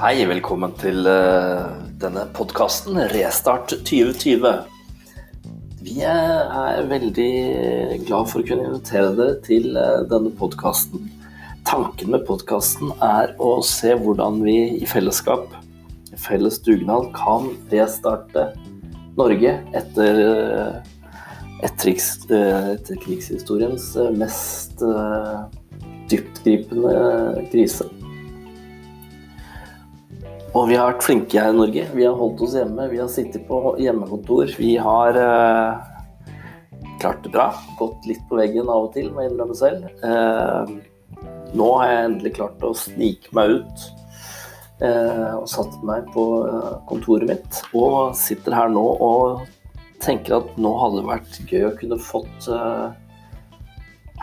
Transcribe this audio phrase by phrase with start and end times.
[0.00, 4.46] Hei, velkommen til eh, denne podkasten Restart 2020.
[5.84, 7.26] Vi er veldig
[8.06, 11.04] glad for å kunne invitere dere til eh, denne podkasten.
[11.68, 15.52] Tanken med podkasten er å se hvordan vi i fellesskap,
[16.16, 18.54] felles dugnad, kan restarte
[19.20, 20.82] Norge etter, etter
[21.60, 24.80] etterkrigs, etterkrigshistoriens mest
[26.08, 27.92] dyptgripende krise.
[30.50, 31.84] Og vi har vært flinke her i Norge.
[31.94, 32.88] Vi har holdt oss hjemme.
[32.90, 34.50] Vi har sittet på hjemmekontor.
[34.58, 36.32] Vi har eh,
[36.98, 37.52] klart det bra.
[37.78, 39.86] Gått litt på veggen av og til, må jeg innrømme selv.
[40.02, 40.72] Eh,
[41.54, 43.86] nå har jeg endelig klart å snike meg ut
[44.82, 47.62] eh, og satt meg på eh, kontoret mitt.
[47.70, 49.46] Og sitter her nå og
[50.02, 52.90] tenker at nå hadde det vært gøy å kunne fått eh,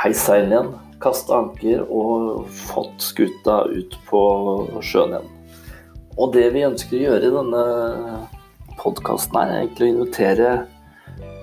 [0.00, 0.72] heis seil igjen,
[1.04, 4.24] kaste anker og fått skuta ut på
[4.80, 5.32] sjøen igjen.
[6.14, 7.62] Og det vi ønsker å gjøre i denne
[8.78, 10.50] podkasten, er egentlig å invitere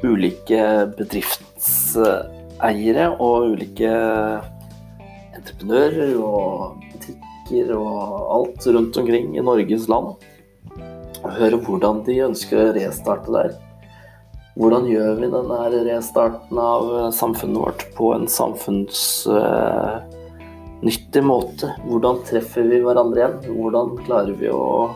[0.02, 0.61] ulike
[0.97, 3.91] bedriftseiere og ulike
[5.38, 7.89] entreprenører og butikker og
[8.38, 10.08] alt rundt omkring i Norges land.
[11.22, 13.52] Og høre hvordan de ønsker å restarte der.
[14.56, 19.00] Hvordan gjør vi denne restarten av samfunnet vårt på en samfunns
[20.81, 21.71] nyttig måte.
[21.85, 23.39] Hvordan treffer vi hverandre igjen?
[23.55, 24.95] Hvordan klarer vi å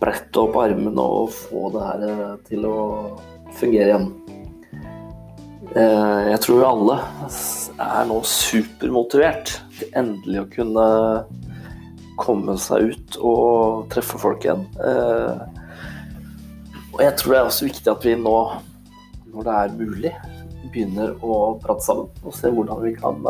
[0.00, 2.78] brette opp armene og få det her eh, til å
[3.56, 4.08] fungere igjen?
[5.76, 6.98] Eh, jeg tror alle
[7.82, 10.86] er nå supermotivert til endelig å kunne
[12.16, 14.64] komme seg ut og treffe folk igjen.
[14.80, 15.36] Eh,
[16.96, 18.36] og jeg tror det er også viktig at vi nå,
[19.34, 20.12] når det er mulig,
[20.72, 23.20] begynner å prate sammen og se hvordan vi kan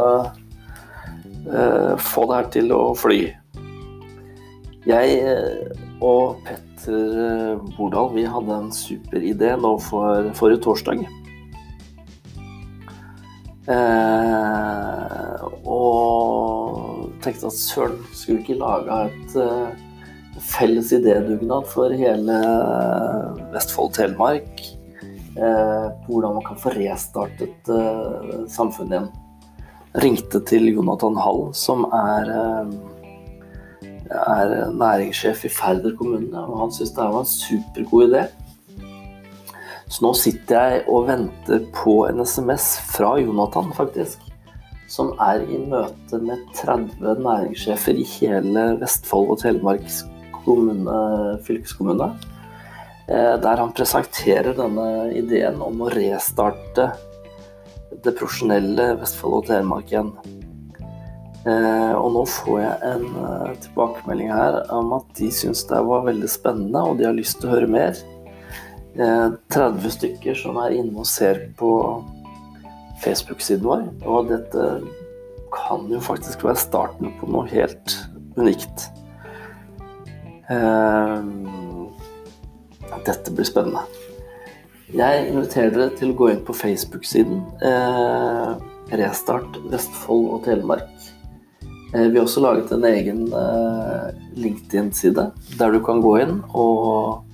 [1.47, 3.21] få det her til å fly.
[4.87, 11.03] Jeg eh, og Petter eh, Bordal vi hadde en super idé nå for forrige torsdag.
[13.67, 19.75] Eh, og tenkte at søren, skulle vi ikke lage et uh,
[20.39, 22.39] felles idédugnad for hele
[23.51, 24.63] Vestfold Telemark?
[25.37, 29.11] Eh, på hvordan man kan få restartet uh, samfunnet igjen
[30.03, 32.67] ringte til Jonathan Hall, som er, eh,
[34.17, 36.39] er næringssjef i Færder kommune.
[36.39, 38.27] Og han syntes det var en supergod idé.
[39.89, 44.19] Så nå sitter jeg og venter på en SMS fra Jonathan, faktisk.
[44.89, 49.87] Som er i møte med 30 næringssjefer i hele Vestfold og Telemark
[50.45, 52.11] kommune, fylkeskommune.
[53.09, 56.91] Eh, der han presenterer denne ideen om å restarte
[58.05, 60.13] det profesjonelle Vestfold og Telemark igjen.
[61.47, 66.07] Eh, og nå får jeg en uh, tilbakemelding her om at de syns det var
[66.09, 68.01] veldig spennende, og de har lyst til å høre mer.
[68.99, 71.71] Eh, 30 stykker som er inne og ser på
[73.03, 73.85] Facebook-siden vår.
[74.09, 74.69] Og dette
[75.53, 77.99] kan jo faktisk være starten på noe helt
[78.39, 78.89] unikt.
[80.49, 81.21] Eh,
[83.07, 83.85] dette blir spennende.
[84.95, 88.51] Jeg inviterer dere til å gå inn på Facebook-siden eh,
[88.95, 90.93] Restart Vestfold og Telemark.
[91.91, 95.25] Eh, vi har også laget en egen eh, LinkedIn-side
[95.59, 97.27] der du kan gå inn og,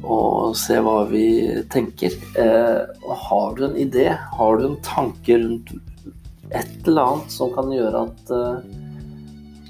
[0.00, 1.26] og se hva vi
[1.72, 2.16] tenker.
[2.40, 5.76] Eh, har du en idé, har du en tanke rundt
[6.56, 8.82] et eller annet som kan gjøre at eh,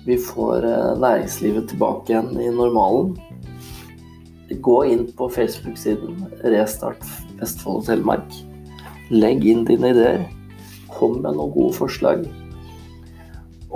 [0.07, 3.17] vi får eh, næringslivet tilbake igjen i normalen,
[4.51, 7.03] Gå inn på Facebook-siden Restart
[7.41, 8.37] Vestfold og Telemark.
[9.11, 10.27] Legg inn dine ideer.
[10.95, 12.23] Kom med noen gode forslag.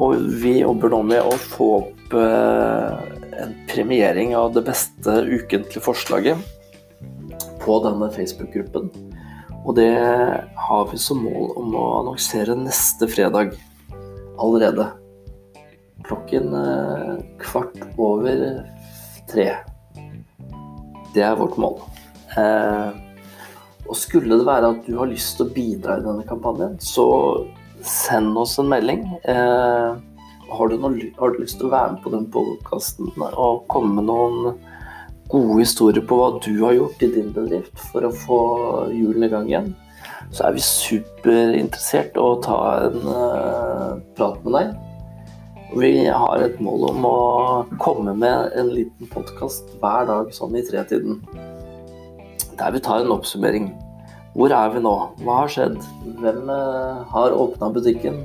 [0.00, 5.82] Og vi jobber nå med å få opp eh, en premiering av det beste ukentlige
[5.82, 6.38] forslaget
[7.60, 8.88] på denne Facebook-gruppen.
[9.66, 13.56] Og det har vi som mål om å annonsere neste fredag
[14.40, 14.87] allerede.
[16.06, 18.62] Klokken eh, kvart over
[19.31, 19.50] tre.
[21.14, 21.80] Det er vårt mål.
[22.38, 22.90] Eh,
[23.90, 27.06] og skulle det være at du har lyst til å bidra i denne kampanjen, så
[27.86, 29.02] send oss en melding.
[29.24, 29.90] Eh,
[30.50, 33.98] har, du noe, har, du lyst til å være med på den podkasten og komme
[33.98, 34.58] med noen
[35.30, 38.40] gode historier på hva du har gjort i din bedrift for å få
[38.90, 39.68] hjulene i gang igjen,
[40.34, 42.58] så er vi superinteressert å ta
[42.88, 44.89] en uh, prat med deg.
[45.70, 47.19] Vi har et mål om å
[47.78, 51.20] komme med en liten podkast hver dag sånn i tretiden.
[52.58, 53.69] Der vi tar en oppsummering.
[54.34, 54.96] Hvor er vi nå?
[55.22, 55.78] Hva har skjedd?
[56.19, 58.19] Hvem eh, har åpna butikken?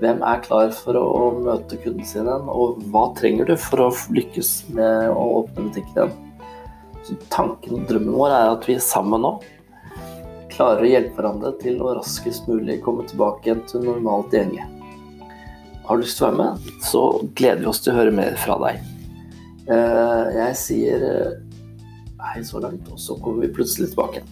[0.00, 3.92] Hvem er klar for å møte kunden sin igjen, og hva trenger du for å
[4.16, 6.18] lykkes med å åpne butikken igjen?
[7.04, 9.36] Så tanken og drømmen vår er at vi sammen nå
[10.52, 14.64] klarer å hjelpe hverandre til å raskest mulig komme tilbake igjen til normalt gjenge.
[15.84, 17.02] Har du lyst til å være med, så
[17.34, 18.84] gleder vi oss til å høre mer fra deg.
[19.72, 21.32] Eh, jeg sier eh,
[22.32, 24.22] hei så langt, og så kommer vi plutselig tilbake.